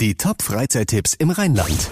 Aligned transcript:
Die 0.00 0.14
Top-Freizeittipps 0.14 1.14
im 1.14 1.30
Rheinland. 1.30 1.90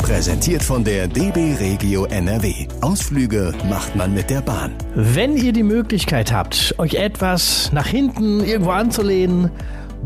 Präsentiert 0.00 0.62
von 0.62 0.84
der 0.84 1.08
DB 1.08 1.56
Regio 1.58 2.04
NRW. 2.04 2.68
Ausflüge 2.80 3.52
macht 3.68 3.96
man 3.96 4.14
mit 4.14 4.30
der 4.30 4.40
Bahn. 4.40 4.70
Wenn 4.94 5.36
ihr 5.36 5.52
die 5.52 5.64
Möglichkeit 5.64 6.32
habt, 6.32 6.76
euch 6.78 6.94
etwas 6.94 7.72
nach 7.72 7.88
hinten 7.88 8.38
irgendwo 8.44 8.70
anzulehnen, 8.70 9.50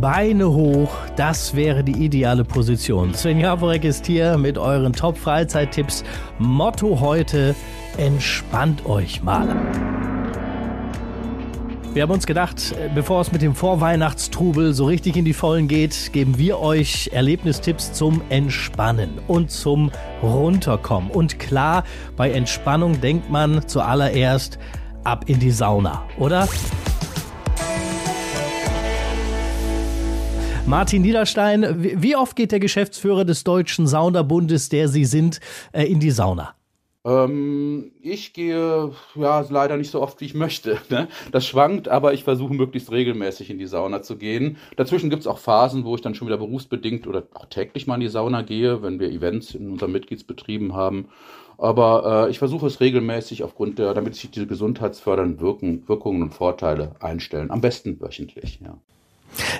Beine 0.00 0.50
hoch, 0.50 0.96
das 1.16 1.54
wäre 1.54 1.84
die 1.84 2.02
ideale 2.02 2.44
Position. 2.44 3.12
Sven 3.12 3.38
Jaworek 3.38 3.84
ist 3.84 4.06
hier 4.06 4.38
mit 4.38 4.56
euren 4.56 4.94
Top-Freizeittipps. 4.94 6.02
Motto 6.38 7.00
heute, 7.00 7.54
entspannt 7.98 8.86
euch 8.86 9.22
mal. 9.22 9.54
Wir 11.96 12.02
haben 12.02 12.10
uns 12.10 12.26
gedacht, 12.26 12.74
bevor 12.94 13.22
es 13.22 13.32
mit 13.32 13.40
dem 13.40 13.54
Vorweihnachtstrubel 13.54 14.74
so 14.74 14.84
richtig 14.84 15.16
in 15.16 15.24
die 15.24 15.32
Vollen 15.32 15.66
geht, 15.66 16.12
geben 16.12 16.36
wir 16.36 16.60
euch 16.60 17.08
Erlebnistipps 17.10 17.94
zum 17.94 18.20
Entspannen 18.28 19.18
und 19.26 19.50
zum 19.50 19.90
Runterkommen. 20.22 21.10
Und 21.10 21.38
klar, 21.38 21.84
bei 22.14 22.32
Entspannung 22.32 23.00
denkt 23.00 23.30
man 23.30 23.66
zuallererst 23.66 24.58
ab 25.04 25.24
in 25.26 25.40
die 25.40 25.50
Sauna, 25.50 26.04
oder? 26.18 26.46
Martin 30.66 31.00
Niederstein, 31.00 31.76
wie 31.78 32.14
oft 32.14 32.36
geht 32.36 32.52
der 32.52 32.60
Geschäftsführer 32.60 33.24
des 33.24 33.42
Deutschen 33.42 33.86
Saunabundes, 33.86 34.68
der 34.68 34.88
Sie 34.88 35.06
sind, 35.06 35.40
äh, 35.72 35.84
in 35.84 35.98
die 35.98 36.10
Sauna? 36.10 36.56
Ähm, 37.06 37.92
ich 38.02 38.32
gehe 38.32 38.90
ja 39.14 39.46
leider 39.48 39.76
nicht 39.76 39.92
so 39.92 40.02
oft, 40.02 40.20
wie 40.20 40.24
ich 40.26 40.34
möchte. 40.34 40.78
Ne? 40.88 41.08
Das 41.32 41.44
schwankt, 41.44 41.88
aber 41.88 42.14
ich 42.14 42.24
versuche 42.24 42.54
möglichst 42.54 42.92
regelmäßig 42.92 43.50
in 43.50 43.58
die 43.58 43.66
Sauna 43.66 44.02
zu 44.02 44.16
gehen. 44.16 44.56
Dazwischen 44.76 45.10
gibt 45.10 45.20
es 45.20 45.26
auch 45.26 45.38
Phasen, 45.38 45.84
wo 45.84 45.94
ich 45.94 46.00
dann 46.00 46.14
schon 46.14 46.28
wieder 46.28 46.38
berufsbedingt 46.38 47.06
oder 47.06 47.24
auch 47.34 47.46
täglich 47.46 47.86
mal 47.86 47.96
in 47.96 48.02
die 48.02 48.08
Sauna 48.08 48.42
gehe, 48.42 48.82
wenn 48.82 49.00
wir 49.00 49.10
Events 49.10 49.54
in 49.54 49.72
unseren 49.72 49.92
Mitgliedsbetrieben 49.92 50.74
haben. 50.74 51.08
Aber 51.58 52.26
äh, 52.26 52.30
ich 52.30 52.38
versuche 52.38 52.66
es 52.66 52.80
regelmäßig 52.80 53.42
aufgrund 53.42 53.78
der, 53.78 53.94
damit 53.94 54.14
sich 54.14 54.30
diese 54.30 54.46
gesundheitsfördernden 54.46 55.40
Wirkungen 55.40 56.22
und 56.22 56.34
Vorteile 56.34 56.94
einstellen. 57.00 57.50
Am 57.50 57.60
besten 57.60 58.00
wöchentlich, 58.00 58.60
ja. 58.64 58.78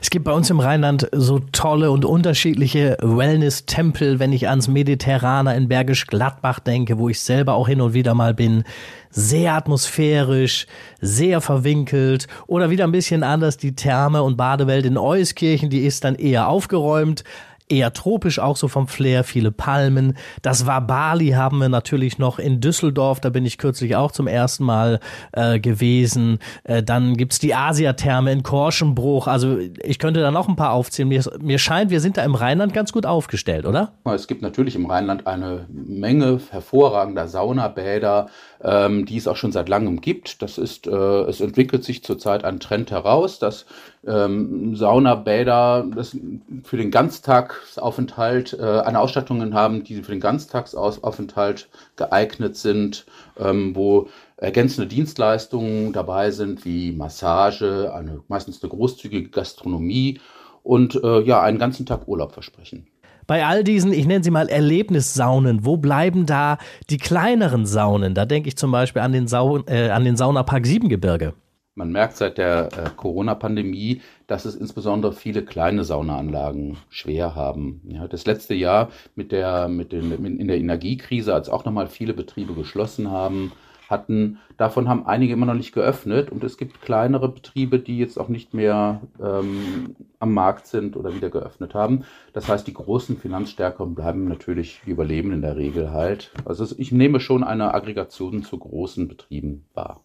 Es 0.01 0.11
gibt 0.11 0.25
bei 0.25 0.33
uns 0.33 0.51
im 0.51 0.61
Rheinland 0.61 1.09
so 1.13 1.41
tolle 1.53 1.91
und 1.91 2.05
unterschiedliche 2.05 2.97
Wellness-Tempel, 3.01 4.19
wenn 4.19 4.33
ich 4.33 4.49
ans 4.49 4.69
Mediterraner 4.69 5.55
in 5.55 5.69
Bergisch 5.69 6.07
Gladbach 6.07 6.59
denke, 6.59 6.99
wo 6.99 7.09
ich 7.09 7.21
selber 7.21 7.55
auch 7.55 7.69
hin 7.69 7.81
und 7.81 7.95
wieder 7.95 8.15
mal 8.15 8.35
bin. 8.35 8.65
Sehr 9.11 9.55
atmosphärisch, 9.55 10.67
sehr 11.01 11.41
verwinkelt 11.41 12.27
oder 12.47 12.71
wieder 12.71 12.85
ein 12.85 12.93
bisschen 12.93 13.23
anders 13.23 13.57
die 13.57 13.75
Therme- 13.75 14.23
und 14.23 14.37
Badewelt 14.37 14.85
in 14.85 14.99
Euskirchen, 14.99 15.71
die 15.71 15.81
ist 15.81 16.05
dann 16.05 16.17
eher 16.17 16.49
aufgeräumt, 16.49 17.25
eher 17.69 17.93
tropisch, 17.93 18.39
auch 18.39 18.57
so 18.57 18.69
vom 18.69 18.89
Flair, 18.89 19.25
viele 19.25 19.51
Palmen. 19.51 20.17
Das 20.43 20.67
war 20.67 20.81
Bali, 20.81 21.31
haben 21.31 21.59
wir 21.59 21.69
natürlich 21.69 22.19
noch 22.19 22.39
in 22.39 22.61
Düsseldorf, 22.61 23.21
da 23.21 23.31
bin 23.31 23.45
ich 23.45 23.59
kürzlich 23.59 23.97
auch 23.97 24.13
zum 24.13 24.27
ersten 24.27 24.65
Mal 24.65 25.01
äh, 25.33 25.59
gewesen. 25.59 26.39
Äh, 26.65 26.83
dann 26.83 27.17
gibt's 27.17 27.39
die 27.39 27.55
Asiatherme 27.55 28.33
in 28.33 28.43
Korschenbruch. 28.43 29.27
Also 29.27 29.59
ich 29.83 29.99
könnte 29.99 30.21
da 30.21 30.31
noch 30.31 30.49
ein 30.49 30.57
paar 30.57 30.73
aufzählen. 30.73 31.09
Mir, 31.09 31.25
mir 31.41 31.59
scheint, 31.59 31.91
wir 31.91 32.01
sind 32.01 32.17
da 32.17 32.25
im 32.25 32.35
Rheinland 32.35 32.73
ganz 32.73 32.93
gut 32.93 33.07
aufgestellt, 33.07 33.67
oder? 33.67 33.93
Es 34.05 34.27
gibt 34.27 34.43
natürlich 34.43 34.77
im 34.77 34.87
Rheinland 34.87 35.27
eine 35.27 35.67
Menge 35.69 36.41
hervorragender 36.51 37.29
Saunabäder, 37.29 38.29
ähm, 38.63 39.07
die 39.07 39.17
es 39.17 39.29
auch 39.29 39.37
schon 39.37 39.53
seit 39.53 39.69
langem 39.69 40.01
gibt. 40.01 40.43
Das 40.43 40.59
ist, 40.59 40.87
äh, 40.87 40.91
es 40.91 41.41
entwickelt 41.41 41.85
sich 41.85 42.05
zurzeit 42.05 42.45
ein 42.45 42.61
Trend 42.61 42.91
heraus, 42.91 43.39
dass 43.39 43.67
ähm, 44.07 44.77
Saunabäder 44.77 45.87
das 45.95 46.17
für 46.65 46.77
den 46.77 46.91
Ganztagsaufenthalt 46.91 48.57
äh, 48.59 48.81
eine 48.81 49.01
Ausstattung 49.01 49.55
haben, 49.55 49.85
die 49.85 50.03
für 50.03 50.13
den 50.13 50.21
Ganztagsaufenthalt 50.21 51.69
geeignet 51.97 52.57
sind, 52.57 53.07
ähm, 53.39 53.75
wo 53.75 54.09
ergänzende 54.37 54.87
Dienstleistungen 54.87 55.93
dabei 55.93 56.31
sind, 56.31 56.65
wie 56.65 56.93
Massage, 56.93 57.93
eine, 57.95 58.21
meistens 58.29 58.63
eine 58.63 58.71
großzügige 58.71 59.31
Gastronomie 59.31 60.21
und 60.63 61.03
äh, 61.03 61.23
ja, 61.23 61.41
einen 61.43 61.59
ganzen 61.59 61.87
Tag 61.87 62.07
Urlaub 62.07 62.33
versprechen. 62.33 62.87
Bei 63.27 63.45
all 63.45 63.65
diesen, 63.65 63.93
ich 63.93 64.07
nenne 64.07 64.23
sie 64.23 64.31
mal 64.31 64.49
Erlebnissaunen, 64.49 65.65
wo 65.65 65.77
bleiben 65.77 66.27
da 66.27 66.59
die 66.91 66.97
kleineren 66.97 67.67
Saunen? 67.67 68.15
Da 68.15 68.25
denke 68.25 68.49
ich 68.49 68.57
zum 68.57 68.71
Beispiel 68.71 69.03
an 69.03 69.13
den, 69.13 69.27
Sau 69.27 69.59
äh, 69.67 69.91
an 69.91 70.05
den 70.05 70.17
Saunapark 70.17 70.65
Siebengebirge. 70.65 71.35
Man 71.79 71.93
merkt 71.93 72.17
seit 72.17 72.39
der 72.39 72.71
äh, 72.73 72.91
Corona-Pandemie, 72.97 74.01
dass 74.27 74.47
es 74.47 74.55
insbesondere 74.55 75.13
viele 75.13 75.45
kleine 75.45 75.85
Saunaanlagen 75.85 76.79
schwer 76.89 77.35
haben. 77.35 77.83
Ja, 77.87 78.09
das 78.09 78.25
letzte 78.25 78.55
Jahr 78.55 78.89
mit 79.15 79.31
der, 79.31 79.69
mit 79.69 79.93
den, 79.93 80.11
in 80.25 80.49
der 80.49 80.57
Energiekrise, 80.57 81.35
als 81.35 81.51
auch 81.51 81.67
nochmal 81.67 81.89
viele 81.89 82.15
Betriebe 82.15 82.55
geschlossen 82.55 83.11
haben, 83.11 83.53
hatten. 83.91 84.39
Davon 84.57 84.89
haben 84.89 85.05
einige 85.05 85.35
immer 85.35 85.45
noch 85.45 85.55
nicht 85.55 85.75
geöffnet 85.75 86.33
und 86.33 86.43
es 86.45 86.57
gibt 86.57 86.81
kleinere 86.81 87.29
Betriebe, 87.29 87.79
die 87.79 87.99
jetzt 87.99 88.19
auch 88.19 88.29
nicht 88.29 88.55
mehr 88.55 89.03
ähm, 89.23 89.97
am 90.19 90.33
Markt 90.33 90.69
sind 90.69 90.97
oder 90.97 91.15
wieder 91.15 91.29
geöffnet 91.29 91.75
haben. 91.75 92.05
Das 92.33 92.49
heißt, 92.49 92.67
die 92.67 92.73
großen 92.73 93.19
Finanzstärkeren 93.19 93.95
bleiben 93.95 94.27
natürlich, 94.29 94.81
die 94.87 94.93
überleben 94.93 95.31
in 95.31 95.43
der 95.43 95.57
Regel 95.57 95.91
halt. 95.91 96.33
Also 96.47 96.67
ich 96.79 96.91
nehme 96.91 97.21
schon 97.21 97.45
eine 97.45 97.75
Aggregation 97.75 98.43
zu 98.45 98.59
großen 98.59 99.09
Betrieben 99.09 99.67
wahr. 99.75 100.01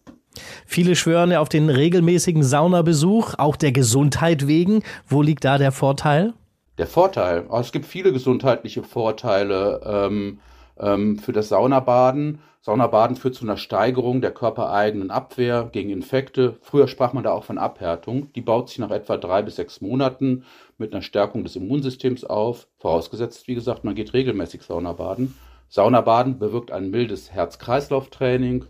Viele 0.66 0.96
schwören 0.96 1.30
ja 1.30 1.40
auf 1.40 1.48
den 1.48 1.70
regelmäßigen 1.70 2.42
Saunabesuch, 2.42 3.34
auch 3.38 3.56
der 3.56 3.72
Gesundheit 3.72 4.46
wegen. 4.46 4.82
Wo 5.08 5.22
liegt 5.22 5.44
da 5.44 5.58
der 5.58 5.72
Vorteil? 5.72 6.34
Der 6.78 6.86
Vorteil, 6.86 7.44
oh, 7.48 7.58
es 7.58 7.72
gibt 7.72 7.86
viele 7.86 8.12
gesundheitliche 8.12 8.82
Vorteile 8.82 9.80
ähm, 9.84 10.40
ähm, 10.78 11.18
für 11.18 11.32
das 11.32 11.50
Saunabaden. 11.50 12.40
Saunabaden 12.62 13.16
führt 13.16 13.34
zu 13.34 13.44
einer 13.44 13.56
Steigerung 13.56 14.20
der 14.20 14.30
körpereigenen 14.30 15.10
Abwehr 15.10 15.68
gegen 15.72 15.90
Infekte. 15.90 16.56
Früher 16.60 16.86
sprach 16.86 17.12
man 17.12 17.24
da 17.24 17.32
auch 17.32 17.42
von 17.42 17.58
Abhärtung. 17.58 18.32
Die 18.34 18.40
baut 18.40 18.68
sich 18.68 18.78
nach 18.78 18.92
etwa 18.92 19.16
drei 19.16 19.42
bis 19.42 19.56
sechs 19.56 19.80
Monaten 19.80 20.44
mit 20.78 20.92
einer 20.92 21.02
Stärkung 21.02 21.42
des 21.42 21.56
Immunsystems 21.56 22.24
auf. 22.24 22.68
Vorausgesetzt, 22.78 23.48
wie 23.48 23.56
gesagt, 23.56 23.82
man 23.82 23.96
geht 23.96 24.14
regelmäßig 24.14 24.62
Saunabaden. 24.62 25.34
Saunabaden 25.68 26.38
bewirkt 26.38 26.70
ein 26.70 26.90
mildes 26.90 27.32
Herz-Kreislauf-Training 27.32 28.66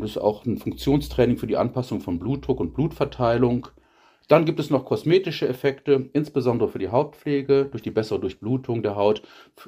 und 0.00 0.06
ist 0.06 0.18
auch 0.18 0.44
ein 0.44 0.58
Funktionstraining 0.58 1.36
für 1.36 1.46
die 1.46 1.56
Anpassung 1.56 2.00
von 2.00 2.18
Blutdruck 2.18 2.60
und 2.60 2.74
Blutverteilung. 2.74 3.68
Dann 4.28 4.44
gibt 4.44 4.58
es 4.58 4.70
noch 4.70 4.84
kosmetische 4.84 5.46
Effekte, 5.46 6.10
insbesondere 6.12 6.68
für 6.68 6.80
die 6.80 6.88
Hautpflege. 6.88 7.66
Durch 7.66 7.82
die 7.82 7.92
bessere 7.92 8.18
Durchblutung 8.18 8.82
der 8.82 8.96
Haut 8.96 9.22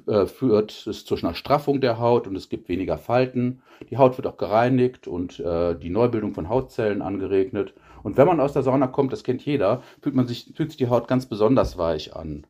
äh, 0.08 0.26
führt 0.26 0.86
es 0.86 1.04
zu 1.04 1.14
einer 1.14 1.34
Straffung 1.34 1.80
der 1.80 2.00
Haut 2.00 2.26
und 2.26 2.34
es 2.34 2.48
gibt 2.48 2.68
weniger 2.68 2.98
Falten. 2.98 3.62
Die 3.88 3.98
Haut 3.98 4.18
wird 4.18 4.26
auch 4.26 4.36
gereinigt 4.36 5.06
und 5.06 5.38
äh, 5.38 5.78
die 5.78 5.90
Neubildung 5.90 6.34
von 6.34 6.48
Hautzellen 6.48 7.02
angeregnet. 7.02 7.72
Und 8.02 8.16
wenn 8.16 8.26
man 8.26 8.40
aus 8.40 8.52
der 8.52 8.62
Sauna 8.64 8.88
kommt, 8.88 9.12
das 9.12 9.22
kennt 9.22 9.44
jeder, 9.44 9.82
fühlt, 10.02 10.16
man 10.16 10.26
sich, 10.26 10.52
fühlt 10.54 10.70
sich 10.70 10.78
die 10.78 10.88
Haut 10.88 11.06
ganz 11.06 11.26
besonders 11.26 11.78
weich 11.78 12.16
an. 12.16 12.44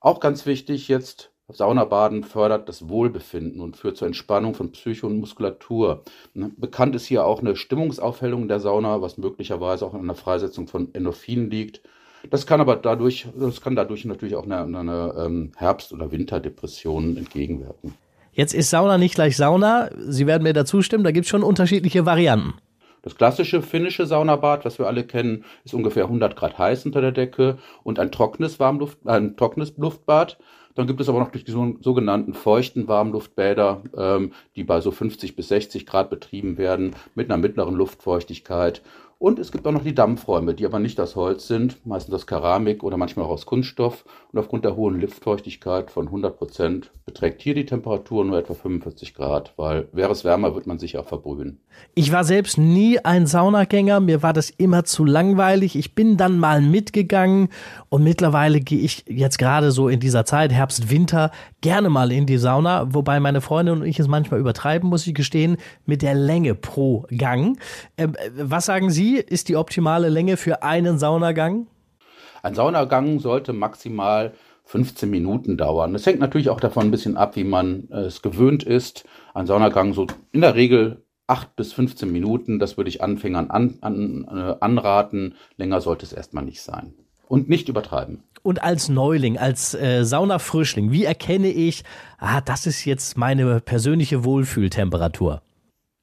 Auch 0.00 0.18
ganz 0.18 0.46
wichtig 0.46 0.88
jetzt 0.88 1.32
Saunabaden 1.56 2.24
fördert 2.24 2.68
das 2.68 2.88
Wohlbefinden 2.88 3.60
und 3.60 3.76
führt 3.76 3.96
zur 3.96 4.06
Entspannung 4.06 4.54
von 4.54 4.72
Psyche 4.72 5.06
und 5.06 5.18
Muskulatur. 5.18 6.02
Ne, 6.34 6.50
bekannt 6.56 6.94
ist 6.94 7.06
hier 7.06 7.24
auch 7.24 7.40
eine 7.40 7.56
Stimmungsaufhellung 7.56 8.48
der 8.48 8.60
Sauna, 8.60 9.02
was 9.02 9.18
möglicherweise 9.18 9.86
auch 9.86 9.94
an 9.94 10.06
der 10.06 10.16
Freisetzung 10.16 10.66
von 10.66 10.94
Endorphinen 10.94 11.50
liegt. 11.50 11.82
Das 12.30 12.46
kann 12.46 12.60
aber 12.60 12.76
dadurch, 12.76 13.26
das 13.38 13.60
kann 13.60 13.74
dadurch 13.76 14.04
natürlich 14.04 14.36
auch 14.36 14.44
eine, 14.44 14.60
eine 14.60 15.14
ähm, 15.18 15.52
Herbst- 15.56 15.92
oder 15.92 16.12
Winterdepression 16.12 17.16
entgegenwirken. 17.16 17.94
Jetzt 18.32 18.54
ist 18.54 18.70
Sauna 18.70 18.96
nicht 18.96 19.14
gleich 19.14 19.36
Sauna. 19.36 19.90
Sie 19.98 20.26
werden 20.26 20.44
mir 20.44 20.54
dazu 20.54 20.82
stimmen, 20.82 21.04
da 21.04 21.10
gibt 21.10 21.26
es 21.26 21.30
schon 21.30 21.42
unterschiedliche 21.42 22.06
Varianten. 22.06 22.54
Das 23.02 23.16
klassische 23.16 23.62
finnische 23.62 24.06
Saunabad, 24.06 24.64
was 24.64 24.78
wir 24.78 24.86
alle 24.86 25.04
kennen, 25.04 25.44
ist 25.64 25.74
ungefähr 25.74 26.04
100 26.04 26.36
Grad 26.36 26.56
heiß 26.56 26.86
unter 26.86 27.00
der 27.00 27.12
Decke 27.12 27.58
und 27.82 27.98
ein 27.98 28.12
trockenes 28.12 28.60
Warmluft, 28.60 28.98
ein 29.04 29.36
trockenes 29.36 29.76
Luftbad. 29.76 30.38
Dann 30.74 30.86
gibt 30.86 31.00
es 31.00 31.08
aber 31.08 31.18
noch 31.18 31.30
die 31.30 31.44
sogenannten 31.46 32.32
feuchten 32.32 32.88
Warmluftbäder, 32.88 33.82
ähm, 33.96 34.32
die 34.56 34.64
bei 34.64 34.80
so 34.80 34.90
50 34.90 35.36
bis 35.36 35.48
60 35.48 35.84
Grad 35.84 36.08
betrieben 36.08 36.56
werden, 36.56 36.96
mit 37.14 37.30
einer 37.30 37.40
mittleren 37.40 37.74
Luftfeuchtigkeit. 37.74 38.82
Und 39.22 39.38
es 39.38 39.52
gibt 39.52 39.64
auch 39.68 39.70
noch 39.70 39.84
die 39.84 39.94
Dampfräume, 39.94 40.52
die 40.52 40.66
aber 40.66 40.80
nicht 40.80 40.98
aus 40.98 41.14
Holz 41.14 41.46
sind, 41.46 41.86
meistens 41.86 42.12
aus 42.12 42.26
Keramik 42.26 42.82
oder 42.82 42.96
manchmal 42.96 43.24
auch 43.26 43.30
aus 43.30 43.46
Kunststoff. 43.46 44.04
Und 44.32 44.40
aufgrund 44.40 44.64
der 44.64 44.74
hohen 44.74 45.00
Luftfeuchtigkeit 45.00 45.92
von 45.92 46.06
100 46.06 46.36
Prozent 46.36 46.90
beträgt 47.06 47.40
hier 47.40 47.54
die 47.54 47.64
Temperatur 47.64 48.24
nur 48.24 48.36
etwa 48.36 48.54
45 48.54 49.14
Grad, 49.14 49.54
weil 49.56 49.86
wäre 49.92 50.10
es 50.10 50.24
wärmer, 50.24 50.56
wird 50.56 50.66
man 50.66 50.80
sich 50.80 50.98
auch 50.98 51.06
verbrühen. 51.06 51.60
Ich 51.94 52.10
war 52.10 52.24
selbst 52.24 52.58
nie 52.58 52.98
ein 52.98 53.28
Saunagänger, 53.28 54.00
mir 54.00 54.24
war 54.24 54.32
das 54.32 54.50
immer 54.50 54.82
zu 54.82 55.04
langweilig. 55.04 55.76
Ich 55.76 55.94
bin 55.94 56.16
dann 56.16 56.38
mal 56.38 56.60
mitgegangen 56.60 57.48
und 57.90 58.02
mittlerweile 58.02 58.60
gehe 58.60 58.80
ich 58.80 59.04
jetzt 59.06 59.38
gerade 59.38 59.70
so 59.70 59.88
in 59.88 60.00
dieser 60.00 60.24
Zeit, 60.24 60.52
Herbst, 60.52 60.90
Winter, 60.90 61.30
gerne 61.60 61.90
mal 61.90 62.10
in 62.10 62.26
die 62.26 62.38
Sauna, 62.38 62.92
wobei 62.92 63.20
meine 63.20 63.40
Freundin 63.40 63.82
und 63.82 63.86
ich 63.86 64.00
es 64.00 64.08
manchmal 64.08 64.40
übertreiben, 64.40 64.90
muss 64.90 65.06
ich 65.06 65.14
gestehen, 65.14 65.58
mit 65.86 66.02
der 66.02 66.14
Länge 66.14 66.56
pro 66.56 67.06
Gang. 67.16 67.56
Ähm, 67.96 68.16
was 68.36 68.66
sagen 68.66 68.90
Sie? 68.90 69.11
Ist 69.18 69.48
die 69.48 69.56
optimale 69.56 70.08
Länge 70.08 70.36
für 70.36 70.62
einen 70.62 70.98
Saunagang? 70.98 71.66
Ein 72.42 72.54
Saunagang 72.54 73.20
sollte 73.20 73.52
maximal 73.52 74.32
15 74.64 75.10
Minuten 75.10 75.56
dauern. 75.56 75.92
Das 75.92 76.06
hängt 76.06 76.20
natürlich 76.20 76.48
auch 76.48 76.60
davon 76.60 76.84
ein 76.84 76.90
bisschen 76.90 77.16
ab, 77.16 77.36
wie 77.36 77.44
man 77.44 77.88
äh, 77.90 78.00
es 78.00 78.22
gewöhnt 78.22 78.62
ist. 78.62 79.04
Ein 79.34 79.46
Saunagang 79.46 79.92
so 79.92 80.06
in 80.32 80.40
der 80.40 80.54
Regel 80.54 81.04
8 81.26 81.56
bis 81.56 81.72
15 81.72 82.10
Minuten, 82.10 82.58
das 82.58 82.76
würde 82.76 82.88
ich 82.88 83.02
Anfängern 83.02 83.50
an, 83.50 83.78
an, 83.80 84.26
äh, 84.28 84.54
anraten. 84.60 85.34
Länger 85.56 85.80
sollte 85.80 86.04
es 86.04 86.12
erstmal 86.12 86.44
nicht 86.44 86.62
sein. 86.62 86.94
Und 87.28 87.48
nicht 87.48 87.68
übertreiben. 87.68 88.22
Und 88.42 88.62
als 88.62 88.88
Neuling, 88.88 89.38
als 89.38 89.74
äh, 89.74 90.04
Saunafrischling, 90.04 90.90
wie 90.90 91.04
erkenne 91.04 91.48
ich, 91.48 91.84
ah, 92.18 92.40
das 92.40 92.66
ist 92.66 92.84
jetzt 92.84 93.16
meine 93.16 93.60
persönliche 93.60 94.24
Wohlfühltemperatur? 94.24 95.42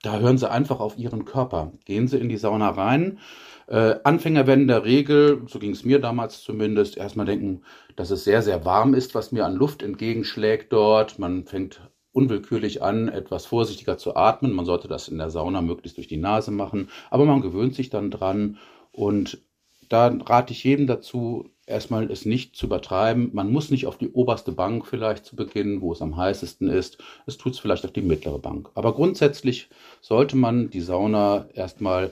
Da 0.01 0.19
hören 0.19 0.37
Sie 0.37 0.49
einfach 0.49 0.79
auf 0.79 0.97
Ihren 0.97 1.25
Körper. 1.25 1.73
Gehen 1.85 2.07
Sie 2.07 2.17
in 2.17 2.29
die 2.29 2.37
Sauna 2.37 2.69
rein. 2.69 3.19
Äh, 3.67 3.95
Anfänger 4.03 4.47
werden 4.47 4.61
in 4.61 4.67
der 4.67 4.85
Regel, 4.85 5.43
so 5.47 5.59
ging 5.59 5.71
es 5.71 5.83
mir 5.83 5.99
damals 5.99 6.41
zumindest, 6.41 6.97
erstmal 6.97 7.25
denken, 7.25 7.63
dass 7.95 8.09
es 8.09 8.23
sehr, 8.23 8.41
sehr 8.41 8.65
warm 8.65 8.93
ist, 8.93 9.13
was 9.13 9.31
mir 9.31 9.45
an 9.45 9.55
Luft 9.55 9.83
entgegenschlägt 9.83 10.71
dort. 10.71 11.19
Man 11.19 11.45
fängt 11.45 11.81
unwillkürlich 12.13 12.81
an, 12.81 13.09
etwas 13.09 13.45
vorsichtiger 13.45 13.97
zu 13.97 14.15
atmen. 14.15 14.53
Man 14.53 14.65
sollte 14.65 14.87
das 14.87 15.07
in 15.07 15.17
der 15.17 15.29
Sauna 15.29 15.61
möglichst 15.61 15.97
durch 15.97 16.07
die 16.07 16.17
Nase 16.17 16.51
machen, 16.51 16.89
aber 17.11 17.25
man 17.25 17.41
gewöhnt 17.41 17.75
sich 17.75 17.89
dann 17.89 18.09
dran 18.09 18.57
und 18.91 19.41
da 19.89 20.07
rate 20.07 20.53
ich 20.53 20.63
jedem 20.63 20.87
dazu, 20.87 21.49
erstmal 21.69 22.11
es 22.11 22.25
nicht 22.25 22.55
zu 22.55 22.65
übertreiben. 22.65 23.29
Man 23.33 23.51
muss 23.51 23.71
nicht 23.71 23.85
auf 23.85 23.97
die 23.97 24.09
oberste 24.09 24.51
Bank 24.51 24.85
vielleicht 24.85 25.25
zu 25.25 25.35
Beginn, 25.35 25.81
wo 25.81 25.93
es 25.93 26.01
am 26.01 26.17
heißesten 26.17 26.69
ist. 26.69 26.97
Es 27.25 27.37
tut 27.37 27.53
es 27.53 27.59
vielleicht 27.59 27.85
auf 27.85 27.91
die 27.91 28.01
mittlere 28.01 28.39
Bank. 28.39 28.69
Aber 28.75 28.93
grundsätzlich 28.93 29.69
sollte 30.01 30.35
man 30.35 30.69
die 30.69 30.81
Sauna 30.81 31.47
erstmal 31.53 32.11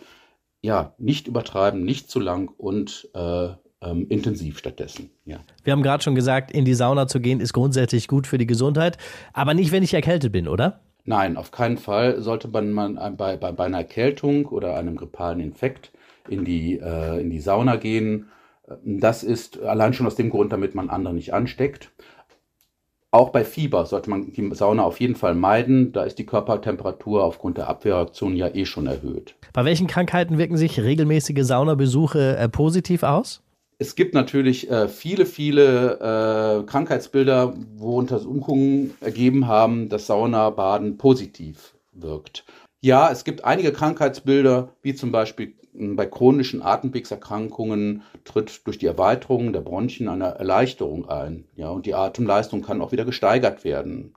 ja 0.62 0.94
nicht 0.98 1.28
übertreiben, 1.28 1.84
nicht 1.84 2.10
zu 2.10 2.20
lang 2.20 2.50
und 2.58 3.10
äh, 3.14 3.50
ähm, 3.82 4.08
intensiv 4.10 4.58
stattdessen. 4.58 5.12
Ja. 5.26 5.40
Wir 5.64 5.74
haben 5.74 5.84
gerade 5.84 6.04
schon 6.04 6.16
gesagt, 6.16 6.52
in 6.52 6.66
die 6.66 6.74
Sauna 6.74 7.08
zu 7.08 7.20
gehen 7.20 7.40
ist 7.40 7.54
grundsätzlich 7.54 8.08
gut 8.08 8.28
für 8.28 8.38
die 8.38 8.48
Gesundheit, 8.48 8.98
aber 9.34 9.54
nicht, 9.54 9.72
wenn 9.72 9.84
ich 9.84 9.94
erkältet 9.94 10.32
bin, 10.32 10.48
oder? 10.48 10.82
Nein, 11.06 11.38
auf 11.38 11.52
keinen 11.52 11.78
Fall 11.78 12.22
sollte 12.22 12.48
man, 12.48 12.72
man 12.72 12.96
bei, 13.16 13.38
bei, 13.38 13.52
bei 13.52 13.66
einer 13.66 13.78
Erkältung 13.78 14.46
oder 14.48 14.76
einem 14.76 14.98
grippalen 14.98 15.40
Infekt 15.40 15.92
in 16.28 16.44
die, 16.44 16.80
äh, 16.80 17.22
in 17.22 17.30
die 17.30 17.40
Sauna 17.40 17.78
gehen 17.78 18.28
das 18.84 19.24
ist 19.24 19.62
allein 19.62 19.94
schon 19.94 20.08
aus 20.08 20.16
dem 20.16 20.30
Grund, 20.30 20.52
damit 20.52 20.76
man 20.76 20.90
andere 20.90 21.14
nicht 21.14 21.34
ansteckt. 21.34 21.92
Auch 23.10 23.30
bei 23.30 23.46
Fieber 23.46 23.86
sollte 23.86 24.10
man 24.10 24.34
die 24.34 24.54
Sauna 24.54 24.84
auf 24.84 25.00
jeden 25.00 25.16
Fall 25.16 25.34
meiden. 25.34 25.94
Da 25.94 26.04
ist 26.04 26.20
die 26.20 26.26
Körpertemperatur 26.26 27.24
aufgrund 27.24 27.58
der 27.58 27.70
Abwehrreaktion 27.70 28.36
ja 28.36 28.54
eh 28.54 28.66
schon 28.66 28.86
erhöht. 28.86 29.36
Bei 29.54 29.64
welchen 29.64 29.88
Krankheiten 29.88 30.38
wirken 30.38 30.58
sich 30.58 30.80
regelmäßige 30.80 31.44
Saunabesuche 31.44 32.36
äh, 32.36 32.50
positiv 32.50 33.04
aus? 33.04 33.42
Es 33.80 33.96
gibt 33.96 34.14
natürlich 34.14 34.70
äh, 34.70 34.90
viele, 34.90 35.26
viele 35.26 35.94
äh, 36.00 36.66
Krankheitsbilder, 36.66 37.54
wo 37.76 37.98
Untersuchungen 37.98 38.96
ergeben 39.00 39.48
haben, 39.48 39.88
dass 39.88 40.08
Saunabaden 40.08 40.98
positiv 40.98 41.76
wirkt. 41.94 42.44
Ja, 42.82 43.10
es 43.12 43.24
gibt 43.24 43.46
einige 43.46 43.72
Krankheitsbilder, 43.72 44.70
wie 44.82 44.96
zum 44.96 45.12
Beispiel 45.12 45.54
bei 45.78 46.06
chronischen 46.06 46.62
Atemwegserkrankungen 46.62 48.04
tritt 48.26 48.66
durch 48.66 48.78
die 48.78 48.88
Erweiterung 48.88 49.54
der 49.54 49.62
Bronchien 49.62 50.10
eine 50.10 50.36
Erleichterung 50.36 51.08
ein. 51.10 51.46
Ja, 51.56 51.70
und 51.70 51.86
die 51.86 51.94
Atemleistung 51.94 52.64
kann 52.64 52.82
auch 52.82 52.92
wieder 52.92 53.06
gesteigert 53.06 53.64
werden. 53.64 54.16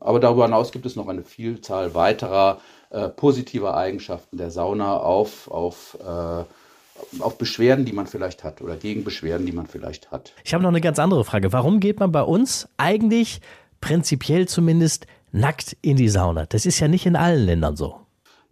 Aber 0.00 0.20
darüber 0.20 0.44
hinaus 0.44 0.72
gibt 0.72 0.86
es 0.86 0.96
noch 0.96 1.08
eine 1.08 1.22
Vielzahl 1.22 1.94
weiterer 1.94 2.60
äh, 2.90 3.08
positiver 3.08 3.76
Eigenschaften 3.76 4.36
der 4.36 4.50
Sauna 4.50 4.96
auf, 4.96 5.50
auf, 5.50 5.96
äh, 6.00 7.22
auf 7.22 7.38
Beschwerden, 7.38 7.84
die 7.84 7.92
man 7.92 8.06
vielleicht 8.06 8.42
hat 8.42 8.60
oder 8.60 8.76
gegen 8.76 9.04
Beschwerden, 9.04 9.46
die 9.46 9.52
man 9.52 9.66
vielleicht 9.66 10.10
hat. 10.10 10.32
Ich 10.44 10.54
habe 10.54 10.62
noch 10.62 10.70
eine 10.70 10.80
ganz 10.80 10.98
andere 10.98 11.24
Frage. 11.24 11.52
Warum 11.52 11.78
geht 11.78 12.00
man 12.00 12.10
bei 12.10 12.22
uns 12.22 12.68
eigentlich 12.78 13.40
prinzipiell 13.80 14.48
zumindest 14.48 15.06
nackt 15.30 15.76
in 15.82 15.96
die 15.96 16.08
Sauna? 16.08 16.46
Das 16.46 16.66
ist 16.66 16.80
ja 16.80 16.88
nicht 16.88 17.06
in 17.06 17.16
allen 17.16 17.46
Ländern 17.46 17.76
so. 17.76 18.01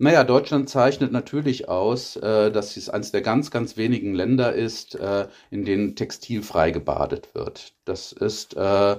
Naja, 0.03 0.25
Deutschland 0.25 0.71
zeichnet 0.71 1.13
natürlich 1.13 1.69
aus, 1.69 2.17
äh, 2.17 2.51
dass 2.51 2.79
es 2.79 2.89
eines 2.89 3.13
der 3.13 3.21
ganz, 3.21 3.51
ganz 3.51 3.77
wenigen 3.77 4.15
Länder 4.15 4.55
ist, 4.55 4.95
äh, 4.95 5.29
in 5.51 5.67
denen 5.67 5.95
textilfrei 5.95 6.71
gebadet 6.71 7.35
wird. 7.35 7.75
Das 7.85 8.13
ist, 8.13 8.57
äh, 8.57 8.97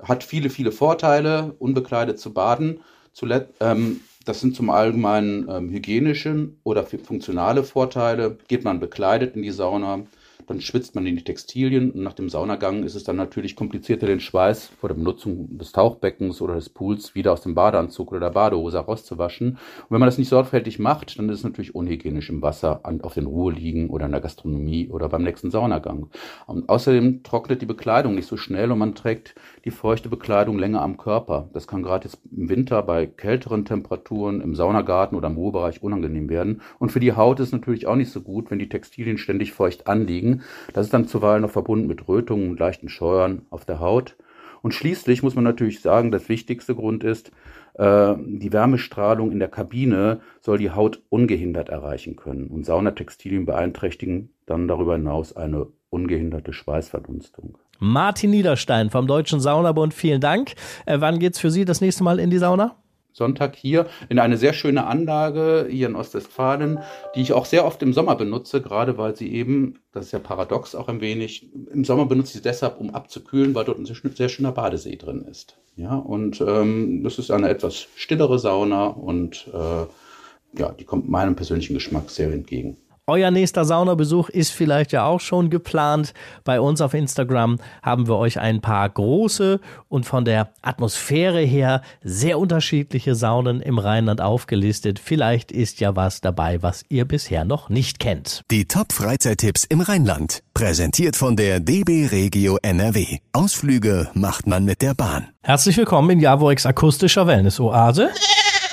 hat 0.00 0.22
viele, 0.22 0.50
viele 0.50 0.70
Vorteile, 0.70 1.56
unbekleidet 1.58 2.20
zu 2.20 2.32
baden. 2.32 2.82
Zuletzt, 3.12 3.54
ähm, 3.58 4.02
das 4.26 4.40
sind 4.40 4.54
zum 4.54 4.70
allgemeinen 4.70 5.48
ähm, 5.48 5.70
hygienischen 5.70 6.60
oder 6.62 6.84
funktionale 6.84 7.64
Vorteile. 7.64 8.38
Geht 8.46 8.62
man 8.62 8.78
bekleidet 8.78 9.34
in 9.34 9.42
die 9.42 9.50
Sauna, 9.50 10.06
dann 10.46 10.60
schwitzt 10.60 10.94
man 10.94 11.06
in 11.06 11.16
die 11.16 11.24
Textilien 11.24 11.90
und 11.90 12.02
nach 12.02 12.12
dem 12.12 12.28
Saunagang 12.28 12.82
ist 12.84 12.94
es 12.94 13.04
dann 13.04 13.16
natürlich 13.16 13.56
komplizierter, 13.56 14.06
den 14.06 14.20
Schweiß 14.20 14.66
vor 14.78 14.88
der 14.88 14.96
Benutzung 14.96 15.58
des 15.58 15.72
Tauchbeckens 15.72 16.40
oder 16.40 16.54
des 16.54 16.68
Pools 16.68 17.14
wieder 17.14 17.32
aus 17.32 17.42
dem 17.42 17.54
Badeanzug 17.54 18.10
oder 18.10 18.20
der 18.20 18.30
Badehose 18.30 18.78
rauszuwaschen. 18.78 19.50
Und 19.52 19.90
wenn 19.90 20.00
man 20.00 20.06
das 20.06 20.18
nicht 20.18 20.28
sorgfältig 20.28 20.78
macht, 20.78 21.18
dann 21.18 21.28
ist 21.28 21.38
es 21.38 21.44
natürlich 21.44 21.74
unhygienisch 21.74 22.30
im 22.30 22.42
Wasser, 22.42 22.80
auf 23.02 23.14
den 23.14 23.26
Ruhe 23.26 23.52
liegen 23.52 23.90
oder 23.90 24.06
in 24.06 24.12
der 24.12 24.20
Gastronomie 24.20 24.88
oder 24.88 25.08
beim 25.08 25.22
nächsten 25.22 25.50
Saunagang. 25.50 26.08
Und 26.46 26.68
außerdem 26.68 27.22
trocknet 27.22 27.62
die 27.62 27.66
Bekleidung 27.66 28.14
nicht 28.14 28.28
so 28.28 28.36
schnell 28.36 28.70
und 28.72 28.78
man 28.78 28.94
trägt 28.94 29.34
die 29.64 29.70
feuchte 29.70 30.08
Bekleidung 30.08 30.58
länger 30.58 30.82
am 30.82 30.96
Körper. 30.96 31.48
Das 31.52 31.66
kann 31.66 31.82
gerade 31.82 32.06
jetzt 32.06 32.18
im 32.30 32.48
Winter 32.48 32.82
bei 32.82 33.06
kälteren 33.06 33.64
Temperaturen 33.64 34.40
im 34.40 34.54
Saunagarten 34.54 35.16
oder 35.16 35.28
im 35.28 35.36
Ruhebereich 35.36 35.82
unangenehm 35.82 36.28
werden. 36.28 36.60
Und 36.78 36.92
für 36.92 37.00
die 37.00 37.12
Haut 37.12 37.40
ist 37.40 37.48
es 37.48 37.52
natürlich 37.52 37.86
auch 37.86 37.96
nicht 37.96 38.10
so 38.10 38.20
gut, 38.20 38.50
wenn 38.50 38.58
die 38.58 38.68
Textilien 38.68 39.18
ständig 39.18 39.52
feucht 39.52 39.86
anliegen 39.86 40.33
das 40.72 40.86
ist 40.86 40.94
dann 40.94 41.06
zuweilen 41.06 41.42
noch 41.42 41.50
verbunden 41.50 41.86
mit 41.86 42.08
Rötungen 42.08 42.50
und 42.50 42.60
leichten 42.60 42.88
Scheuern 42.88 43.42
auf 43.50 43.64
der 43.64 43.80
Haut. 43.80 44.16
Und 44.62 44.72
schließlich 44.72 45.22
muss 45.22 45.34
man 45.34 45.44
natürlich 45.44 45.80
sagen, 45.82 46.10
das 46.10 46.28
wichtigste 46.30 46.74
Grund 46.74 47.04
ist, 47.04 47.32
äh, 47.74 48.14
die 48.18 48.52
Wärmestrahlung 48.52 49.30
in 49.30 49.38
der 49.38 49.48
Kabine 49.48 50.20
soll 50.40 50.58
die 50.58 50.70
Haut 50.70 51.02
ungehindert 51.10 51.68
erreichen 51.68 52.16
können. 52.16 52.46
Und 52.46 52.64
Saunatextilien 52.64 53.44
beeinträchtigen 53.44 54.30
dann 54.46 54.68
darüber 54.68 54.94
hinaus 54.94 55.36
eine 55.36 55.66
ungehinderte 55.90 56.52
Schweißverdunstung. 56.52 57.58
Martin 57.78 58.30
Niederstein 58.30 58.90
vom 58.90 59.06
Deutschen 59.06 59.40
Saunabund, 59.40 59.92
vielen 59.92 60.20
Dank. 60.20 60.54
Äh, 60.86 61.00
wann 61.00 61.18
geht's 61.18 61.38
für 61.38 61.50
Sie 61.50 61.64
das 61.64 61.80
nächste 61.80 62.04
Mal 62.04 62.18
in 62.18 62.30
die 62.30 62.38
Sauna? 62.38 62.76
Sonntag 63.14 63.54
hier 63.54 63.86
in 64.08 64.18
eine 64.18 64.36
sehr 64.36 64.52
schöne 64.52 64.86
Anlage 64.86 65.68
hier 65.70 65.86
in 65.86 65.94
Ostwestfalen, 65.94 66.80
die 67.14 67.22
ich 67.22 67.32
auch 67.32 67.46
sehr 67.46 67.64
oft 67.64 67.80
im 67.82 67.92
Sommer 67.92 68.16
benutze, 68.16 68.60
gerade 68.60 68.98
weil 68.98 69.14
sie 69.14 69.32
eben, 69.32 69.78
das 69.92 70.06
ist 70.06 70.12
ja 70.12 70.18
paradox 70.18 70.74
auch 70.74 70.88
ein 70.88 71.00
wenig, 71.00 71.48
im 71.72 71.84
Sommer 71.84 72.06
benutze 72.06 72.30
ich 72.30 72.34
sie 72.34 72.42
deshalb, 72.42 72.80
um 72.80 72.90
abzukühlen, 72.90 73.54
weil 73.54 73.64
dort 73.64 73.78
ein 73.78 73.86
sehr 73.86 74.28
schöner 74.28 74.50
Badesee 74.50 74.96
drin 74.96 75.22
ist. 75.22 75.56
Ja, 75.76 75.94
und 75.94 76.40
ähm, 76.40 77.04
das 77.04 77.20
ist 77.20 77.30
eine 77.30 77.48
etwas 77.48 77.86
stillere 77.94 78.38
Sauna 78.40 78.86
und 78.86 79.48
äh, 79.52 80.58
ja, 80.58 80.72
die 80.72 80.84
kommt 80.84 81.08
meinem 81.08 81.36
persönlichen 81.36 81.74
Geschmack 81.74 82.10
sehr 82.10 82.32
entgegen. 82.32 82.76
Euer 83.06 83.30
nächster 83.30 83.66
Saunabesuch 83.66 84.30
ist 84.30 84.50
vielleicht 84.50 84.92
ja 84.92 85.04
auch 85.04 85.20
schon 85.20 85.50
geplant. 85.50 86.14
Bei 86.42 86.58
uns 86.58 86.80
auf 86.80 86.94
Instagram 86.94 87.58
haben 87.82 88.08
wir 88.08 88.16
euch 88.16 88.40
ein 88.40 88.62
paar 88.62 88.88
große 88.88 89.60
und 89.88 90.06
von 90.06 90.24
der 90.24 90.54
Atmosphäre 90.62 91.40
her 91.40 91.82
sehr 92.02 92.38
unterschiedliche 92.38 93.14
Saunen 93.14 93.60
im 93.60 93.78
Rheinland 93.78 94.22
aufgelistet. 94.22 94.98
Vielleicht 94.98 95.52
ist 95.52 95.80
ja 95.80 95.94
was 95.96 96.22
dabei, 96.22 96.62
was 96.62 96.82
ihr 96.88 97.04
bisher 97.04 97.44
noch 97.44 97.68
nicht 97.68 97.98
kennt. 97.98 98.40
Die 98.50 98.64
Top-Freizeittipps 98.64 99.64
im 99.64 99.82
Rheinland. 99.82 100.42
Präsentiert 100.54 101.16
von 101.16 101.36
der 101.36 101.60
DB 101.60 102.06
Regio 102.06 102.58
NRW. 102.62 103.18
Ausflüge 103.34 104.08
macht 104.14 104.46
man 104.46 104.64
mit 104.64 104.80
der 104.80 104.94
Bahn. 104.94 105.28
Herzlich 105.42 105.76
willkommen 105.76 106.08
in 106.08 106.20
Javorix 106.20 106.64
akustischer 106.64 107.26
Wellness-Oase. 107.26 108.08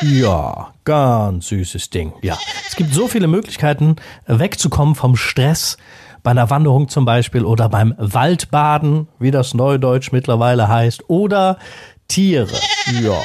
Ja, 0.01 0.74
ganz 0.84 1.48
süßes 1.48 1.89
Ding. 1.91 2.13
Ja, 2.22 2.38
es 2.67 2.75
gibt 2.75 2.93
so 2.93 3.08
viele 3.08 3.27
Möglichkeiten, 3.27 3.98
wegzukommen 4.25 4.96
vom 4.96 5.15
Stress. 5.15 5.77
Bei 6.24 6.31
einer 6.31 6.50
Wanderung 6.50 6.88
zum 6.88 7.05
Beispiel 7.05 7.46
oder 7.46 7.67
beim 7.70 7.96
Waldbaden, 7.98 9.08
wie 9.20 9.31
das 9.31 9.53
Neudeutsch 9.53 10.12
mittlerweile 10.12 10.67
heißt, 10.67 11.10
oder 11.10 11.58
Tiere. 12.08 12.53
Ja. 13.01 13.20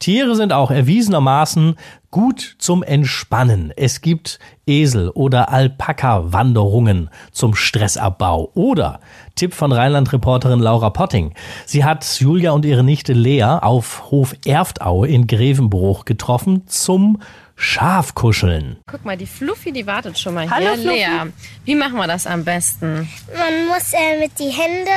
Tiere 0.00 0.34
sind 0.34 0.54
auch 0.54 0.70
erwiesenermaßen 0.70 1.76
gut 2.10 2.56
zum 2.58 2.82
Entspannen. 2.82 3.70
Es 3.76 4.00
gibt 4.00 4.38
Esel- 4.66 5.10
oder 5.10 5.50
Alpaka-Wanderungen 5.50 7.10
zum 7.32 7.54
Stressabbau. 7.54 8.50
Oder 8.54 9.00
Tipp 9.34 9.52
von 9.52 9.72
Rheinland-Reporterin 9.72 10.58
Laura 10.58 10.88
Potting. 10.88 11.34
Sie 11.66 11.84
hat 11.84 12.04
Julia 12.18 12.52
und 12.52 12.64
ihre 12.64 12.82
Nichte 12.82 13.12
Lea 13.12 13.58
auf 13.60 14.10
Hof 14.10 14.34
Erftaue 14.46 15.06
in 15.06 15.26
Grevenbruch 15.26 16.06
getroffen 16.06 16.66
zum 16.66 17.20
Schafkuscheln. 17.56 18.78
Guck 18.90 19.04
mal, 19.04 19.18
die 19.18 19.26
Fluffy, 19.26 19.70
die 19.70 19.86
wartet 19.86 20.18
schon 20.18 20.32
mal 20.32 20.50
Hallo, 20.50 20.70
hier. 20.76 20.78
Fluffy. 20.78 20.96
Lea, 20.96 21.32
wie 21.66 21.74
machen 21.74 21.96
wir 21.96 22.06
das 22.06 22.26
am 22.26 22.42
besten? 22.42 23.06
Man 23.36 23.68
muss 23.68 23.92
äh, 23.92 24.18
mit 24.18 24.38
die 24.38 24.48
Hände 24.48 24.90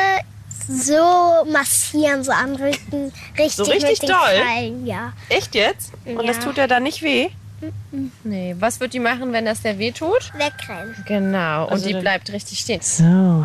so 0.68 1.46
massieren, 1.52 2.24
so 2.24 2.32
anrücken. 2.32 3.12
Richtig, 3.38 3.54
So 3.56 3.64
richtig 3.64 4.02
mit 4.02 4.02
den 4.04 4.10
doll? 4.10 4.42
Krallen, 4.46 4.86
ja. 4.86 5.14
Echt 5.30 5.56
jetzt? 5.56 5.92
Und 6.06 6.22
Ja. 6.22 6.24
das 6.28 6.40
tut 6.40 6.58
ja 6.58 6.68
dann 6.68 6.84
nicht 6.84 7.02
weh? 7.02 7.30
Nee. 8.24 8.56
Was 8.60 8.80
wird 8.82 8.94
die 8.94 9.00
machen, 9.00 9.32
wenn 9.32 9.46
das 9.46 9.62
der 9.62 9.80
weh 9.80 9.92
tut? 9.92 10.32
Wegrennen. 10.38 10.96
Genau. 11.08 11.66
Und 11.66 11.72
Also 11.74 11.88
die 11.88 11.94
bleibt 11.94 12.32
richtig 12.34 12.60
stehen. 12.60 12.82
So, 12.82 13.04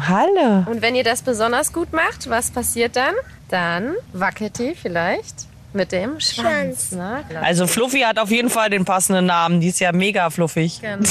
hallo. 0.08 0.64
Und 0.66 0.82
wenn 0.82 0.94
ihr 0.96 1.04
das 1.04 1.22
besonders 1.22 1.72
gut 1.72 1.92
macht, 1.92 2.28
was 2.28 2.50
passiert 2.50 2.96
dann? 2.96 3.14
Dann 3.48 3.94
wackelt 4.12 4.58
die 4.58 4.74
vielleicht 4.74 5.46
mit 5.72 5.92
dem 5.92 6.18
Schwanz. 6.18 6.88
Schwanz. 6.90 6.92
Ne? 6.92 7.24
Also 7.42 7.66
Fluffy 7.66 8.00
hat 8.00 8.18
auf 8.18 8.30
jeden 8.30 8.48
Fall 8.50 8.70
den 8.70 8.84
passenden 8.84 9.26
Namen. 9.26 9.60
Die 9.60 9.68
ist 9.68 9.80
ja 9.80 9.92
mega 9.92 10.30
fluffig. 10.30 10.80
Genau. 10.80 10.98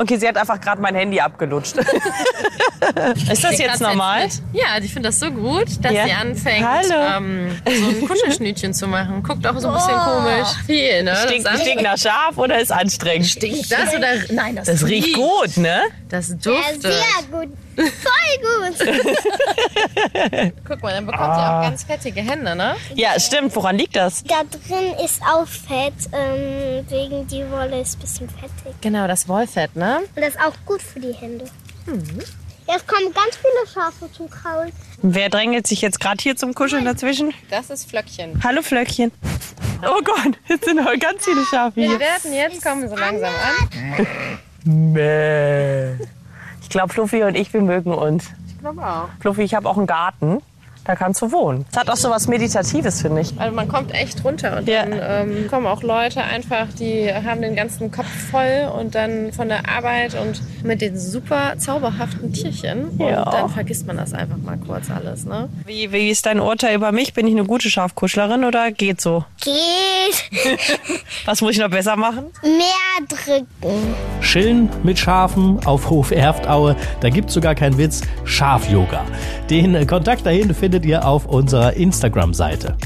Okay, 0.00 0.16
sie 0.16 0.28
hat 0.28 0.36
einfach 0.36 0.60
gerade 0.60 0.80
mein 0.80 0.94
Handy 0.94 1.18
abgelutscht. 1.18 1.76
ist 3.32 3.42
das 3.42 3.58
jetzt 3.58 3.80
normal? 3.80 4.24
Mit. 4.26 4.32
Ja, 4.52 4.78
ich 4.80 4.92
finde 4.92 5.08
das 5.08 5.18
so 5.18 5.28
gut, 5.30 5.66
dass 5.82 5.92
Ja. 5.92 6.04
sie 6.04 6.12
anfängt, 6.12 6.64
Hallo. 6.64 7.16
ähm, 7.16 7.56
so 7.66 7.88
ein 7.88 8.06
Kuschelschnütchen 8.06 8.74
zu 8.74 8.86
machen. 8.86 9.24
Guckt 9.24 9.44
auch 9.44 9.58
so 9.58 9.66
ein 9.66 9.74
bisschen 9.74 9.96
komisch. 9.98 10.48
Viel, 10.66 11.02
ne? 11.02 11.16
Stinkt, 11.16 11.46
das 11.48 11.60
stinkt 11.62 11.82
nach 11.82 11.98
Schaf 11.98 12.36
oder 12.36 12.60
ist 12.60 12.70
anstrengend? 12.70 13.26
Stinkt 13.26 13.72
das 13.72 13.92
oder? 13.92 14.06
Nein, 14.30 14.54
das, 14.54 14.66
Das 14.66 14.86
riecht 14.86 15.14
gut, 15.14 15.56
ne? 15.56 15.80
Das 16.08 16.28
Ja, 16.28 16.34
duftet. 16.36 16.82
sehr 16.82 16.92
gut. 17.32 17.48
Voll 17.78 18.38
gut. 18.42 18.76
Guck 20.66 20.82
mal, 20.82 20.92
dann 20.94 21.06
bekommt 21.06 21.34
sie 21.34 21.40
auch 21.40 21.62
ganz 21.62 21.84
fettige 21.84 22.20
Hände, 22.20 22.56
ne? 22.56 22.74
Ja, 22.94 23.18
stimmt. 23.20 23.54
Woran 23.54 23.76
liegt 23.78 23.94
das? 23.96 24.24
Da 24.24 24.42
drin 24.44 24.94
ist 25.04 25.22
auch 25.22 25.46
Fett, 25.46 25.94
ähm, 26.12 26.84
wegen 26.88 27.26
die 27.28 27.48
Wolle 27.50 27.80
ist 27.80 27.96
ein 27.96 28.00
bisschen 28.00 28.28
fettig. 28.28 28.74
Genau, 28.80 29.06
das 29.06 29.28
Wollfett, 29.28 29.76
ne? 29.76 29.98
Und 30.14 30.22
das 30.22 30.30
ist 30.34 30.40
auch 30.40 30.54
gut 30.66 30.82
für 30.82 30.98
die 31.00 31.12
Hände. 31.12 31.44
Jetzt 32.66 32.86
kommen 32.86 33.12
ganz 33.14 33.36
viele 33.36 33.66
Schafe 33.72 34.10
zum 34.12 34.28
Kraulen. 34.28 34.72
Wer 35.00 35.30
drängelt 35.30 35.66
sich 35.66 35.80
jetzt 35.80 36.00
gerade 36.00 36.20
hier 36.22 36.36
zum 36.36 36.54
Kuscheln 36.54 36.84
dazwischen? 36.84 37.32
Das 37.48 37.70
ist 37.70 37.88
Flöckchen. 37.88 38.42
Hallo 38.44 38.60
Flöckchen. 38.62 39.12
Oh 39.82 40.00
Gott, 40.04 40.34
jetzt 40.48 40.64
sind 40.64 40.76
noch 40.76 40.98
ganz 40.98 41.24
viele 41.24 41.44
Schafe 41.46 41.76
Wir 41.76 41.88
hier. 41.90 42.00
werden 42.00 42.32
jetzt 42.32 42.62
kommen 42.62 42.88
so 42.88 42.96
langsam 42.96 43.30
an. 43.32 44.06
Mäh. 44.64 45.96
Ich 46.68 46.72
glaube, 46.72 46.92
Fluffy 46.92 47.22
und 47.22 47.34
ich, 47.34 47.50
wir 47.54 47.62
mögen 47.62 47.94
uns. 47.94 48.30
Ich 48.46 48.58
glaube 48.58 48.86
auch. 48.86 49.08
Fluffy, 49.20 49.40
ich 49.40 49.54
habe 49.54 49.66
auch 49.66 49.78
einen 49.78 49.86
Garten. 49.86 50.42
Da 50.88 50.94
kannst 50.96 51.20
du 51.20 51.30
wohnen. 51.32 51.66
Es 51.70 51.76
hat 51.78 51.90
auch 51.90 51.96
so 51.98 52.08
was 52.08 52.28
Meditatives, 52.28 53.02
finde 53.02 53.20
ich. 53.20 53.38
Also 53.38 53.54
man 53.54 53.68
kommt 53.68 53.92
echt 53.94 54.24
runter 54.24 54.56
und 54.56 54.66
Ja. 54.66 54.86
dann 54.86 54.98
ähm, 55.28 55.46
kommen 55.50 55.66
auch 55.66 55.82
Leute 55.82 56.22
einfach, 56.24 56.66
die 56.80 57.12
haben 57.12 57.42
den 57.42 57.54
ganzen 57.54 57.90
Kopf 57.92 58.06
voll 58.30 58.70
und 58.74 58.94
dann 58.94 59.30
von 59.32 59.48
der 59.48 59.68
Arbeit 59.68 60.14
und 60.18 60.40
mit 60.64 60.80
den 60.80 60.98
super 60.98 61.58
zauberhaften 61.58 62.32
Tierchen. 62.32 62.98
Ja. 62.98 63.22
Und 63.22 63.34
dann 63.34 63.50
vergisst 63.50 63.86
man 63.86 63.98
das 63.98 64.14
einfach 64.14 64.38
mal 64.38 64.56
kurz 64.66 64.90
alles, 64.90 65.26
ne? 65.26 65.50
Wie, 65.66 65.92
wie 65.92 66.08
ist 66.08 66.24
dein 66.24 66.40
Urteil 66.40 66.74
über 66.74 66.90
mich? 66.90 67.12
Bin 67.12 67.26
ich 67.26 67.34
eine 67.34 67.44
gute 67.44 67.68
Schafkuschlerin 67.68 68.44
oder 68.46 68.72
geht 68.72 69.02
so? 69.02 69.26
Geht. 69.44 69.54
Was 71.26 71.42
muss 71.42 71.52
ich 71.52 71.58
noch 71.58 71.68
besser 71.68 71.96
machen? 71.96 72.26
Mehr 72.42 73.06
drücken. 73.06 73.46
Chillen 74.22 74.70
mit 74.82 74.98
Schafen 74.98 75.60
auf 75.66 75.90
Hof 75.90 76.10
Erftaue. 76.12 76.76
Da 77.00 77.10
gibt's 77.10 77.34
sogar 77.34 77.54
keinen 77.54 77.76
Witz. 77.76 78.00
Schaf-Yoga. 78.24 79.04
Den 79.50 79.86
Kontakt 79.86 80.24
dahin 80.24 80.54
findet 80.54 80.77
ihr 80.84 81.06
auf 81.06 81.26
unserer 81.26 81.74
Instagram-Seite. 81.74 82.76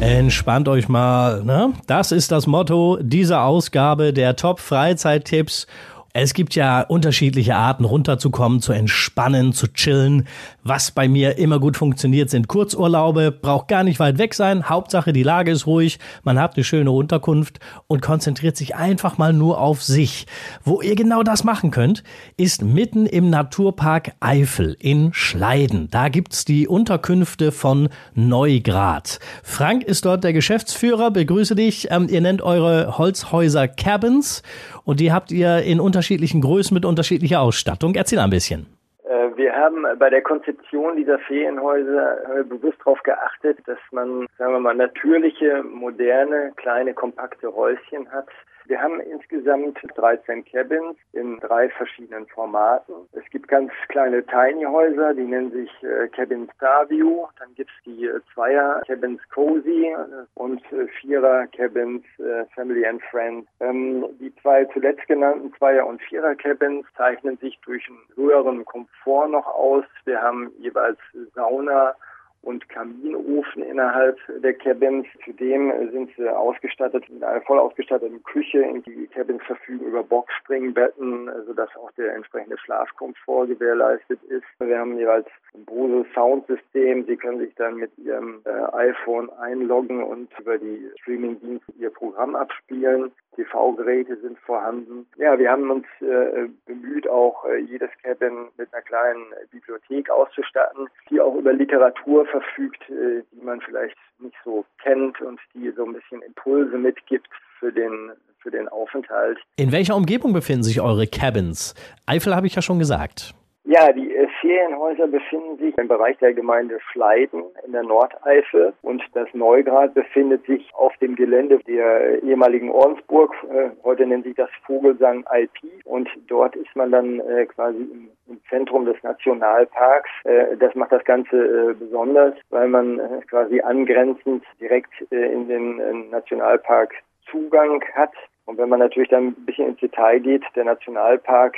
Entspannt 0.00 0.66
euch 0.68 0.88
mal, 0.88 1.44
ne? 1.44 1.74
Das 1.86 2.10
ist 2.10 2.32
das 2.32 2.46
Motto 2.46 2.98
dieser 3.02 3.44
Ausgabe 3.44 4.14
der 4.14 4.34
Top-Freizeittipps. 4.34 5.66
Es 6.12 6.34
gibt 6.34 6.56
ja 6.56 6.80
unterschiedliche 6.80 7.54
Arten 7.54 7.84
runterzukommen, 7.84 8.60
zu 8.60 8.72
entspannen, 8.72 9.52
zu 9.52 9.68
chillen. 9.68 10.26
Was 10.64 10.90
bei 10.90 11.06
mir 11.06 11.38
immer 11.38 11.60
gut 11.60 11.76
funktioniert, 11.76 12.30
sind 12.30 12.48
Kurzurlaube. 12.48 13.30
Braucht 13.30 13.68
gar 13.68 13.84
nicht 13.84 14.00
weit 14.00 14.18
weg 14.18 14.34
sein. 14.34 14.68
Hauptsache 14.68 15.12
die 15.12 15.22
Lage 15.22 15.52
ist 15.52 15.68
ruhig. 15.68 16.00
Man 16.24 16.40
hat 16.40 16.56
eine 16.56 16.64
schöne 16.64 16.90
Unterkunft 16.90 17.60
und 17.86 18.02
konzentriert 18.02 18.56
sich 18.56 18.74
einfach 18.74 19.18
mal 19.18 19.32
nur 19.32 19.60
auf 19.60 19.84
sich. 19.84 20.26
Wo 20.64 20.82
ihr 20.82 20.96
genau 20.96 21.22
das 21.22 21.44
machen 21.44 21.70
könnt, 21.70 22.02
ist 22.36 22.64
mitten 22.64 23.06
im 23.06 23.30
Naturpark 23.30 24.12
Eifel 24.18 24.76
in 24.80 25.14
Schleiden. 25.14 25.90
Da 25.92 26.08
gibt's 26.08 26.44
die 26.44 26.66
Unterkünfte 26.66 27.52
von 27.52 27.88
Neugrad. 28.14 29.20
Frank 29.44 29.84
ist 29.84 30.04
dort 30.04 30.24
der 30.24 30.32
Geschäftsführer. 30.32 31.12
Begrüße 31.12 31.54
dich. 31.54 31.86
Ähm, 31.92 32.08
ihr 32.10 32.20
nennt 32.20 32.42
eure 32.42 32.98
Holzhäuser 32.98 33.68
Cabins 33.68 34.42
und 34.84 34.98
die 34.98 35.12
habt 35.12 35.30
ihr 35.30 35.62
in 35.62 35.78
unterschiedlichen 36.00 36.40
Größen 36.40 36.74
mit 36.74 36.86
unterschiedlicher 36.86 37.42
Ausstattung. 37.42 37.94
Erzähl 37.94 38.20
ein 38.20 38.30
bisschen. 38.30 38.64
Äh, 39.04 39.36
Wir 39.36 39.52
haben 39.52 39.84
bei 39.98 40.08
der 40.08 40.22
Konzeption 40.22 40.96
dieser 40.96 41.18
Ferienhäuser 41.18 42.44
bewusst 42.48 42.78
darauf 42.78 43.02
geachtet, 43.02 43.58
dass 43.66 43.78
man, 43.92 44.26
sagen 44.38 44.54
wir 44.54 44.60
mal, 44.60 44.74
natürliche, 44.74 45.62
moderne, 45.62 46.52
kleine, 46.56 46.94
kompakte 46.94 47.54
Häuschen 47.54 48.10
hat. 48.10 48.28
Wir 48.70 48.80
haben 48.80 49.00
insgesamt 49.00 49.80
13 49.96 50.44
Cabins 50.44 50.96
in 51.12 51.40
drei 51.40 51.68
verschiedenen 51.70 52.28
Formaten. 52.28 52.94
Es 53.10 53.28
gibt 53.30 53.48
ganz 53.48 53.72
kleine 53.88 54.24
Tiny-Häuser, 54.24 55.12
die 55.14 55.24
nennen 55.24 55.50
sich 55.50 55.70
äh, 55.82 56.06
Cabin 56.06 56.48
Starview. 56.54 57.26
Dann 57.40 57.52
gibt 57.56 57.68
es 57.68 57.84
die 57.84 58.04
äh, 58.04 58.20
Zweier 58.32 58.80
Cabins 58.86 59.20
Cozy 59.30 59.92
und 60.34 60.62
äh, 60.72 60.86
Vierer 61.00 61.48
Cabins 61.48 62.04
äh, 62.20 62.44
Family 62.54 62.86
and 62.86 63.02
Friends. 63.10 63.48
Ähm, 63.58 64.06
die 64.20 64.32
zwei 64.36 64.66
zuletzt 64.66 65.04
genannten 65.08 65.52
Zweier- 65.54 65.88
und 65.88 66.00
Vierer 66.02 66.36
Cabins 66.36 66.86
zeichnen 66.96 67.38
sich 67.38 67.58
durch 67.64 67.84
einen 67.88 67.98
höheren 68.14 68.64
Komfort 68.64 69.30
noch 69.30 69.48
aus. 69.48 69.84
Wir 70.04 70.22
haben 70.22 70.52
jeweils 70.60 71.00
Sauna 71.34 71.96
und 72.42 72.68
Kaminofen 72.68 73.62
innerhalb 73.62 74.18
der 74.42 74.54
Cabins. 74.54 75.06
Zudem 75.24 75.72
sind 75.90 76.10
sie 76.16 76.28
ausgestattet 76.28 77.08
mit 77.10 77.22
einer 77.22 77.42
voll 77.42 77.58
ausgestatteten 77.58 78.22
Küche. 78.24 78.64
Die 78.86 79.06
Cabins 79.08 79.42
verfügen 79.42 79.86
über 79.86 80.02
Boxspringbetten, 80.02 81.30
sodass 81.46 81.68
auch 81.76 81.90
der 81.92 82.14
entsprechende 82.14 82.58
Schlafkomfort 82.58 83.46
gewährleistet 83.46 84.22
ist. 84.24 84.44
Wir 84.58 84.78
haben 84.78 84.96
jeweils 84.98 85.26
ein 85.54 85.64
Bose 85.64 86.06
Soundsystem. 86.14 87.04
Sie 87.06 87.16
können 87.16 87.40
sich 87.40 87.54
dann 87.56 87.76
mit 87.76 87.90
Ihrem 87.98 88.40
äh, 88.44 88.76
iPhone 88.76 89.30
einloggen 89.30 90.02
und 90.02 90.30
über 90.38 90.58
die 90.58 90.90
Streamingdienste 91.00 91.72
Ihr 91.78 91.90
Programm 91.90 92.34
abspielen. 92.34 93.12
TV-Geräte 93.36 94.16
sind 94.16 94.38
vorhanden. 94.40 95.06
Ja, 95.16 95.38
wir 95.38 95.50
haben 95.50 95.70
uns 95.70 95.86
äh, 96.00 96.48
bemüht, 96.66 97.08
auch 97.08 97.44
äh, 97.44 97.58
jedes 97.58 97.90
Cabin 98.02 98.48
mit 98.56 98.72
einer 98.72 98.82
kleinen 98.82 99.24
Bibliothek 99.50 100.10
auszustatten, 100.10 100.88
die 101.08 101.20
auch 101.20 101.34
über 101.34 101.52
Literatur 101.52 102.26
verfügt, 102.30 102.82
äh, 102.88 103.22
die 103.32 103.44
man 103.44 103.60
vielleicht 103.60 103.96
nicht 104.18 104.36
so 104.44 104.64
kennt 104.82 105.20
und 105.20 105.40
die 105.54 105.70
so 105.76 105.84
ein 105.84 105.92
bisschen 105.92 106.22
Impulse 106.22 106.76
mitgibt 106.78 107.28
für 107.58 107.72
den 107.72 108.12
für 108.38 108.50
den 108.50 108.68
Aufenthalt. 108.68 109.38
In 109.56 109.70
welcher 109.70 109.94
Umgebung 109.96 110.32
befinden 110.32 110.62
sich 110.62 110.80
eure 110.80 111.06
Cabins? 111.06 111.74
Eifel 112.06 112.34
habe 112.34 112.46
ich 112.46 112.54
ja 112.54 112.62
schon 112.62 112.78
gesagt. 112.78 113.34
Ja, 113.72 113.92
die 113.92 114.12
äh, 114.12 114.26
Ferienhäuser 114.40 115.06
befinden 115.06 115.56
sich 115.58 115.78
im 115.78 115.86
Bereich 115.86 116.18
der 116.18 116.34
Gemeinde 116.34 116.80
Schleiden 116.90 117.44
in 117.64 117.70
der 117.70 117.84
Nordeifel 117.84 118.72
und 118.82 119.00
das 119.14 119.28
Neugrad 119.32 119.94
befindet 119.94 120.44
sich 120.46 120.74
auf 120.74 120.92
dem 120.96 121.14
Gelände 121.14 121.60
der 121.68 122.20
ehemaligen 122.24 122.72
Ordensburg. 122.72 123.32
Äh, 123.48 123.70
heute 123.84 124.06
nennt 124.06 124.24
sich 124.24 124.34
das 124.34 124.50
Vogelsang 124.66 125.24
Alpi 125.28 125.70
und 125.84 126.08
dort 126.26 126.56
ist 126.56 126.74
man 126.74 126.90
dann 126.90 127.20
äh, 127.20 127.46
quasi 127.46 127.78
im, 127.78 128.10
Zentrum 128.48 128.86
des 128.86 129.00
Nationalparks. 129.02 130.10
Das 130.58 130.74
macht 130.76 130.92
das 130.92 131.04
Ganze 131.04 131.74
besonders, 131.80 132.34
weil 132.50 132.68
man 132.68 133.00
quasi 133.28 133.60
angrenzend 133.60 134.44
direkt 134.60 134.92
in 135.10 135.48
den 135.48 136.10
Nationalpark 136.10 136.94
Zugang 137.28 137.82
hat. 137.94 138.12
Und 138.46 138.56
wenn 138.58 138.68
man 138.68 138.78
natürlich 138.78 139.08
dann 139.08 139.28
ein 139.28 139.46
bisschen 139.46 139.70
ins 139.70 139.80
Detail 139.80 140.20
geht, 140.20 140.44
der 140.54 140.64
Nationalpark 140.64 141.56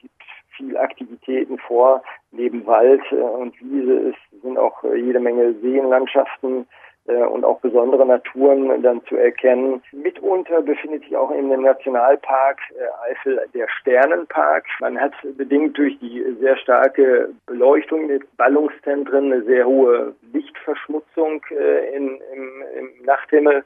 gibt 0.00 0.15
viel 0.56 0.76
Aktivitäten 0.76 1.58
vor. 1.58 2.02
Neben 2.32 2.66
Wald 2.66 3.02
äh, 3.10 3.16
und 3.16 3.54
Wiese 3.60 4.10
ist, 4.10 4.42
sind 4.42 4.58
auch 4.58 4.82
äh, 4.84 4.96
jede 4.96 5.20
Menge 5.20 5.54
Seenlandschaften 5.60 6.66
äh, 7.06 7.22
und 7.22 7.44
auch 7.44 7.60
besondere 7.60 8.04
Naturen 8.06 8.82
dann 8.82 9.04
zu 9.06 9.16
erkennen. 9.16 9.82
Mitunter 9.92 10.62
befindet 10.62 11.04
sich 11.04 11.16
auch 11.16 11.30
in 11.30 11.50
dem 11.50 11.62
Nationalpark 11.62 12.58
Eifel 13.08 13.40
der 13.54 13.68
Sternenpark. 13.68 14.64
Man 14.80 15.00
hat 15.00 15.12
bedingt 15.36 15.78
durch 15.78 15.98
die 16.00 16.24
sehr 16.40 16.56
starke 16.56 17.30
Beleuchtung 17.46 18.08
der 18.08 18.20
Ballungszentren 18.36 19.32
eine 19.32 19.42
sehr 19.42 19.66
hohe 19.66 20.14
Lichtverschmutzung 20.32 21.42
in, 21.94 22.20
im, 22.34 22.62
im 22.78 23.04
Nachthimmel. 23.04 23.64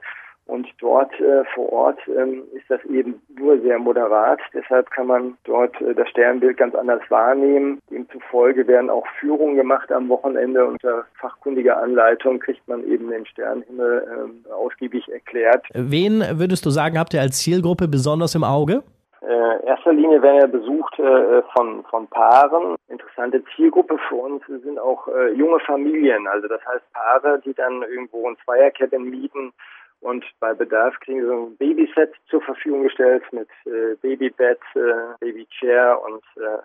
Und 0.51 0.67
dort 0.81 1.13
äh, 1.21 1.45
vor 1.55 1.73
Ort 1.73 2.01
ähm, 2.09 2.43
ist 2.53 2.69
das 2.69 2.85
eben 2.87 3.23
nur 3.39 3.61
sehr 3.61 3.79
moderat. 3.79 4.41
Deshalb 4.53 4.91
kann 4.91 5.07
man 5.07 5.39
dort 5.45 5.81
äh, 5.81 5.95
das 5.95 6.09
Sternbild 6.09 6.57
ganz 6.57 6.75
anders 6.75 7.03
wahrnehmen. 7.09 7.79
Demzufolge 7.89 8.67
werden 8.67 8.91
auch 8.91 9.07
Führungen 9.21 9.55
gemacht 9.55 9.93
am 9.93 10.09
Wochenende. 10.09 10.67
Unter 10.67 11.05
fachkundiger 11.21 11.81
Anleitung 11.81 12.41
kriegt 12.41 12.67
man 12.67 12.85
eben 12.85 13.11
den 13.11 13.27
Sternhimmel 13.27 14.05
ähm, 14.13 14.45
ausgiebig 14.53 15.09
erklärt. 15.13 15.65
Wen 15.73 16.25
würdest 16.33 16.67
du 16.67 16.71
sagen, 16.71 16.99
habt 16.99 17.15
ihr 17.15 17.21
als 17.21 17.39
Zielgruppe 17.39 17.87
besonders 17.87 18.35
im 18.35 18.43
Auge? 18.43 18.83
äh, 19.31 19.67
erster 19.67 19.93
Linie 19.93 20.23
werden 20.23 20.41
ja 20.41 20.47
besucht 20.47 20.99
äh, 20.99 21.43
von, 21.55 21.85
von 21.85 22.07
Paaren. 22.09 22.77
Interessante 22.89 23.43
Zielgruppe 23.55 23.99
für 24.09 24.17
uns 24.17 24.43
sind 24.47 24.79
auch 24.79 25.07
äh, 25.09 25.33
junge 25.35 25.61
Familien, 25.61 26.27
also 26.27 26.49
das 26.49 26.61
heißt 26.67 26.93
Paare, 26.93 27.41
die 27.45 27.55
dann 27.55 27.83
irgendwo 27.83 28.29
ein 28.29 28.37
Zweiercabin 28.45 29.09
mieten 29.11 29.53
und 30.01 30.25
bei 30.41 30.55
Bedarf 30.55 30.99
kriegen 31.01 31.21
sie 31.21 31.27
so 31.27 31.47
ein 31.47 31.57
Babyset 31.57 32.13
zur 32.29 32.41
Verfügung 32.43 32.85
gestellt 32.85 33.23
mit 33.33 33.49
äh, 33.67 33.97
Babybett, 34.01 34.61
äh, 34.75 35.15
Babychair 35.21 36.01
und 36.03 36.23
äh, 36.43 36.59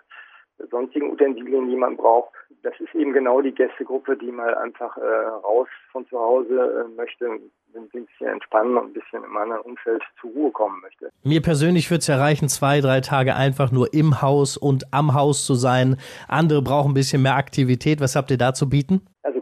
sonstigen 0.70 1.10
Utensilien, 1.10 1.68
die 1.68 1.76
man 1.76 1.96
braucht. 1.96 2.30
Das 2.62 2.74
ist 2.80 2.94
eben 2.94 3.12
genau 3.12 3.40
die 3.40 3.52
Gästegruppe, 3.52 4.16
die 4.16 4.32
mal 4.32 4.54
einfach 4.54 4.96
äh, 4.96 5.00
raus 5.00 5.68
von 5.92 6.06
zu 6.08 6.18
Hause 6.18 6.86
äh, 6.86 6.96
möchte, 6.96 7.26
ein 7.26 7.88
bisschen 7.90 8.26
entspannen 8.26 8.76
und 8.76 8.86
ein 8.86 8.92
bisschen 8.94 9.22
im 9.22 9.36
anderen 9.36 9.62
Umfeld 9.62 10.02
zur 10.20 10.30
Ruhe 10.30 10.50
kommen 10.50 10.80
möchte. 10.80 11.10
Mir 11.22 11.42
persönlich 11.42 11.90
würde 11.90 11.98
es 11.98 12.08
erreichen, 12.08 12.48
zwei, 12.48 12.80
drei 12.80 13.00
Tage 13.00 13.36
einfach 13.36 13.70
nur 13.70 13.92
im 13.92 14.22
Haus 14.22 14.56
und 14.56 14.84
am 14.92 15.14
Haus 15.14 15.44
zu 15.44 15.54
sein. 15.54 15.96
Andere 16.26 16.62
brauchen 16.62 16.92
ein 16.92 16.94
bisschen 16.94 17.22
mehr 17.22 17.36
Aktivität. 17.36 18.00
Was 18.00 18.16
habt 18.16 18.30
ihr 18.30 18.38
da 18.38 18.54
zu 18.54 18.70
bieten? 18.70 19.02
Also 19.22 19.35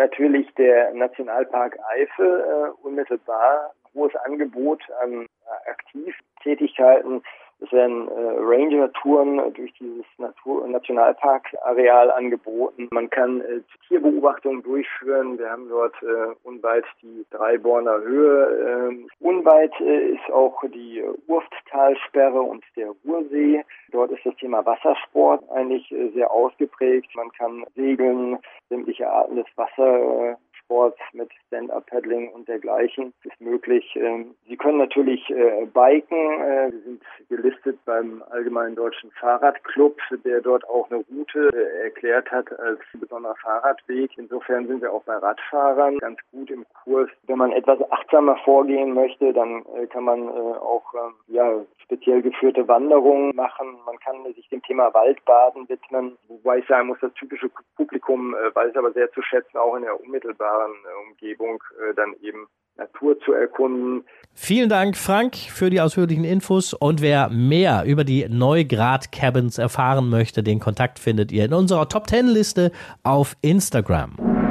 natürlich 0.00 0.52
der 0.54 0.94
Nationalpark 0.94 1.78
Eifel 1.92 2.40
äh, 2.40 2.86
unmittelbar 2.86 3.72
hohes 3.94 4.14
Angebot 4.24 4.82
an 5.02 5.26
äh, 5.26 5.70
Aktivtätigkeiten 5.70 7.22
es 7.60 7.70
werden 7.72 8.08
äh, 8.08 8.12
Ranger-Touren 8.38 9.52
durch 9.54 9.72
dieses 9.74 10.06
Natur 10.18 10.66
Nationalparkareal 10.66 12.10
angeboten. 12.10 12.88
Man 12.90 13.10
kann 13.10 13.42
äh, 13.42 13.60
Tierbeobachtungen 13.86 14.62
durchführen. 14.62 15.38
Wir 15.38 15.50
haben 15.50 15.68
dort 15.68 15.94
äh, 16.02 16.34
unweit 16.42 16.84
die 17.02 17.26
Dreiborner 17.30 18.00
Höhe. 18.00 18.88
Ähm, 18.88 19.08
unweit 19.20 19.72
äh, 19.80 20.12
ist 20.12 20.32
auch 20.32 20.62
die 20.72 21.04
Urfttalsperre 21.26 22.40
und 22.40 22.64
der 22.76 22.94
Ruhrsee. 23.04 23.62
Dort 23.92 24.10
ist 24.12 24.24
das 24.24 24.36
Thema 24.36 24.64
Wassersport 24.64 25.42
eigentlich 25.50 25.90
äh, 25.92 26.08
sehr 26.10 26.30
ausgeprägt. 26.30 27.14
Man 27.14 27.30
kann 27.32 27.66
segeln, 27.76 28.38
sämtliche 28.70 29.10
Arten 29.10 29.36
des 29.36 29.46
Wasser 29.56 30.38
Sport 30.70 30.96
mit 31.12 31.30
Stand-Up-Paddling 31.48 32.30
und 32.30 32.46
dergleichen 32.46 33.12
ist 33.24 33.40
möglich. 33.40 33.84
Ähm, 33.96 34.36
Sie 34.46 34.56
können 34.56 34.78
natürlich 34.78 35.28
äh, 35.30 35.66
biken. 35.66 36.40
Äh, 36.40 36.70
Sie 36.70 36.80
sind 36.82 37.02
gelistet 37.28 37.76
beim 37.84 38.22
Allgemeinen 38.30 38.76
Deutschen 38.76 39.10
Fahrradclub, 39.18 39.98
der 40.24 40.40
dort 40.40 40.68
auch 40.68 40.88
eine 40.88 41.04
Route 41.10 41.50
äh, 41.52 41.82
erklärt 41.86 42.30
hat 42.30 42.56
als 42.60 42.78
besonderer 42.94 43.34
Fahrradweg. 43.42 44.16
Insofern 44.16 44.68
sind 44.68 44.80
wir 44.80 44.92
auch 44.92 45.02
bei 45.02 45.16
Radfahrern 45.16 45.98
ganz 45.98 46.20
gut 46.30 46.48
im 46.52 46.64
Kurs. 46.84 47.10
Wenn 47.26 47.38
man 47.38 47.50
etwas 47.50 47.78
achtsamer 47.90 48.36
vorgehen 48.44 48.94
möchte, 48.94 49.32
dann 49.32 49.64
kann 49.88 50.04
man 50.04 50.28
auch 50.28 50.94
ähm, 50.94 51.14
ja, 51.28 51.52
speziell 51.82 52.22
geführte 52.22 52.68
Wanderungen 52.68 53.34
machen. 53.34 53.76
Man 53.84 53.98
kann 53.98 54.22
sich 54.34 54.48
dem 54.50 54.62
Thema 54.62 54.94
Waldbaden 54.94 55.68
widmen, 55.68 56.16
wobei 56.28 56.58
ich 56.58 56.66
sagen 56.68 56.86
muss, 56.86 56.98
das 57.00 57.12
typische 57.14 57.50
Publikum 57.76 58.36
weiß 58.54 58.76
aber 58.76 58.92
sehr 58.92 59.10
zu 59.12 59.22
schätzen, 59.22 59.58
auch 59.58 59.74
in 59.74 59.82
der 59.82 60.00
unmittelbaren 60.00 60.59
unmittelbaren 60.60 60.72
äh, 60.84 61.10
Umgebung 61.10 61.62
äh, 61.78 61.94
dann 61.94 62.14
eben 62.22 62.46
Natur 62.76 63.18
zu 63.20 63.32
erkunden. 63.32 64.04
Vielen 64.32 64.68
Dank, 64.68 64.96
Frank, 64.96 65.36
für 65.36 65.70
die 65.70 65.80
ausführlichen 65.80 66.24
Infos. 66.24 66.72
Und 66.72 67.02
wer 67.02 67.28
mehr 67.28 67.84
über 67.84 68.04
die 68.04 68.26
Neugrad 68.28 69.12
Cabins 69.12 69.58
erfahren 69.58 70.08
möchte, 70.08 70.42
den 70.42 70.60
Kontakt 70.60 70.98
findet 70.98 71.30
ihr 71.32 71.44
in 71.44 71.52
unserer 71.52 71.88
Top 71.88 72.08
10 72.08 72.28
Liste 72.28 72.72
auf 73.02 73.36
Instagram. 73.42 74.49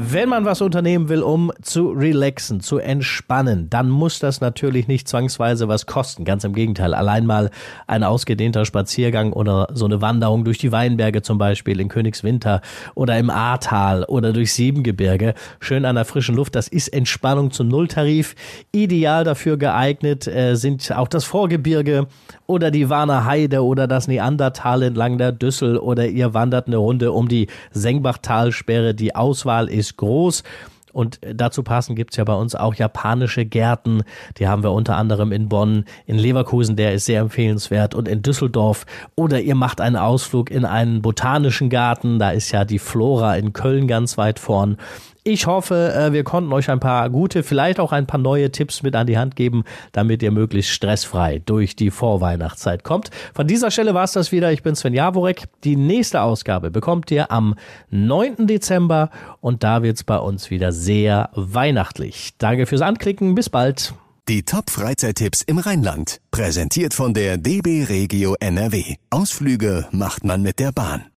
Wenn 0.00 0.28
man 0.28 0.44
was 0.44 0.60
unternehmen 0.60 1.08
will, 1.08 1.22
um 1.22 1.50
zu 1.60 1.90
relaxen, 1.90 2.60
zu 2.60 2.78
entspannen, 2.78 3.68
dann 3.68 3.90
muss 3.90 4.20
das 4.20 4.40
natürlich 4.40 4.86
nicht 4.86 5.08
zwangsweise 5.08 5.66
was 5.66 5.86
kosten. 5.86 6.24
Ganz 6.24 6.44
im 6.44 6.52
Gegenteil. 6.52 6.94
Allein 6.94 7.26
mal 7.26 7.50
ein 7.88 8.04
ausgedehnter 8.04 8.64
Spaziergang 8.64 9.32
oder 9.32 9.66
so 9.74 9.86
eine 9.86 10.00
Wanderung 10.00 10.44
durch 10.44 10.58
die 10.58 10.70
Weinberge 10.70 11.22
zum 11.22 11.38
Beispiel 11.38 11.80
in 11.80 11.88
Königswinter 11.88 12.60
oder 12.94 13.18
im 13.18 13.28
Ahrtal 13.28 14.04
oder 14.04 14.32
durch 14.32 14.52
Siebengebirge. 14.52 15.34
Schön 15.58 15.84
an 15.84 15.96
der 15.96 16.04
frischen 16.04 16.36
Luft. 16.36 16.54
Das 16.54 16.68
ist 16.68 16.86
Entspannung 16.86 17.50
zum 17.50 17.66
Nulltarif. 17.66 18.36
Ideal 18.70 19.24
dafür 19.24 19.56
geeignet 19.56 20.28
äh, 20.28 20.54
sind 20.54 20.92
auch 20.92 21.08
das 21.08 21.24
Vorgebirge 21.24 22.06
oder 22.46 22.70
die 22.70 22.88
Warner 22.88 23.24
Heide 23.24 23.64
oder 23.64 23.88
das 23.88 24.06
Neandertal 24.06 24.82
entlang 24.82 25.18
der 25.18 25.32
Düssel 25.32 25.76
oder 25.76 26.06
ihr 26.06 26.34
wandert 26.34 26.68
eine 26.68 26.76
Runde 26.76 27.10
um 27.10 27.28
die 27.28 27.48
Sengbachtalsperre. 27.72 28.94
Die 28.94 29.16
Auswahl 29.16 29.68
ist 29.68 29.87
ist 29.90 29.96
groß. 29.96 30.42
Und 30.92 31.20
dazu 31.22 31.62
passend 31.62 31.96
gibt's 31.96 32.16
ja 32.16 32.24
bei 32.24 32.34
uns 32.34 32.54
auch 32.54 32.74
japanische 32.74 33.44
Gärten. 33.44 34.02
Die 34.38 34.48
haben 34.48 34.62
wir 34.62 34.72
unter 34.72 34.96
anderem 34.96 35.32
in 35.32 35.48
Bonn, 35.48 35.84
in 36.06 36.18
Leverkusen, 36.18 36.76
der 36.76 36.94
ist 36.94 37.04
sehr 37.04 37.20
empfehlenswert, 37.20 37.94
und 37.94 38.08
in 38.08 38.22
Düsseldorf. 38.22 38.86
Oder 39.14 39.40
ihr 39.40 39.54
macht 39.54 39.80
einen 39.80 39.96
Ausflug 39.96 40.50
in 40.50 40.64
einen 40.64 41.02
botanischen 41.02 41.70
Garten. 41.70 42.18
Da 42.18 42.30
ist 42.30 42.50
ja 42.52 42.64
die 42.64 42.78
Flora 42.78 43.36
in 43.36 43.52
Köln 43.52 43.86
ganz 43.86 44.18
weit 44.18 44.38
vorn. 44.38 44.78
Ich 45.30 45.46
hoffe, 45.46 45.92
äh, 45.94 46.14
wir 46.14 46.24
konnten 46.24 46.50
euch 46.54 46.70
ein 46.70 46.80
paar 46.80 47.10
gute, 47.10 47.42
vielleicht 47.42 47.80
auch 47.80 47.92
ein 47.92 48.06
paar 48.06 48.18
neue 48.18 48.50
Tipps 48.50 48.82
mit 48.82 48.96
an 48.96 49.06
die 49.06 49.18
Hand 49.18 49.36
geben, 49.36 49.64
damit 49.92 50.22
ihr 50.22 50.30
möglichst 50.30 50.72
stressfrei 50.72 51.42
durch 51.44 51.76
die 51.76 51.90
Vorweihnachtszeit 51.90 52.82
kommt. 52.82 53.10
Von 53.34 53.46
dieser 53.46 53.70
Stelle 53.70 53.92
war 53.92 54.04
es 54.04 54.12
das 54.12 54.32
wieder. 54.32 54.52
Ich 54.52 54.62
bin 54.62 54.74
Sven 54.74 54.94
Jaworek. 54.94 55.44
Die 55.64 55.76
nächste 55.76 56.22
Ausgabe 56.22 56.70
bekommt 56.70 57.10
ihr 57.10 57.30
am 57.30 57.56
9. 57.90 58.46
Dezember 58.46 59.10
und 59.42 59.62
da 59.64 59.82
wird's 59.82 60.02
bei 60.02 60.16
uns 60.16 60.48
wieder 60.50 60.72
sehr 60.72 61.28
weihnachtlich. 61.34 62.30
Danke 62.38 62.64
fürs 62.64 62.80
Anklicken. 62.80 63.34
Bis 63.34 63.50
bald. 63.50 63.92
Die 64.30 64.44
Top-Freizeittipps 64.44 65.42
im 65.42 65.58
Rheinland. 65.58 66.22
Präsentiert 66.30 66.94
von 66.94 67.12
der 67.12 67.36
DB 67.36 67.84
Regio 67.84 68.34
NRW. 68.40 68.94
Ausflüge 69.10 69.88
macht 69.90 70.24
man 70.24 70.40
mit 70.40 70.58
der 70.58 70.72
Bahn. 70.72 71.10